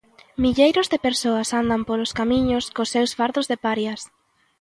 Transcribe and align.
Milleiros 0.43 0.87
de 0.89 0.99
persoas 1.07 1.49
andan 1.61 1.81
polos 1.89 2.11
camiños 2.19 2.65
cos 2.75 2.91
seus 2.93 3.11
fardos 3.17 3.45
de 3.51 3.57
parias. 3.65 4.01